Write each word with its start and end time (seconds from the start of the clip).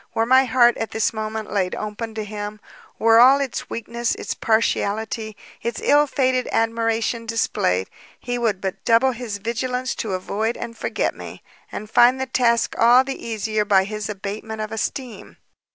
were 0.15 0.25
my 0.25 0.45
heart 0.45 0.75
at 0.77 0.89
this 0.89 1.13
moment 1.13 1.53
laid 1.53 1.75
open 1.75 2.15
to 2.15 2.23
him, 2.23 2.59
were 2.97 3.19
all 3.19 3.39
its 3.39 3.69
weakness, 3.69 4.15
its 4.15 4.33
partiality, 4.33 5.37
its 5.61 5.79
ill 5.83 6.07
fated 6.07 6.49
admiration 6.51 7.23
displayed, 7.27 7.87
he 8.19 8.35
would 8.39 8.59
but 8.59 8.83
double 8.83 9.11
his 9.11 9.37
vigilance 9.37 9.93
to 9.93 10.13
avoid 10.15 10.57
and 10.57 10.75
forget 10.75 11.13
me, 11.15 11.43
and 11.71 11.87
find 11.87 12.19
the 12.19 12.25
task 12.25 12.73
all 12.79 13.03
the 13.03 13.23
easier 13.23 13.63
by 13.63 13.83
his 13.83 14.09
abatement 14.09 14.59
of 14.59 14.71
esteem. 14.71 15.37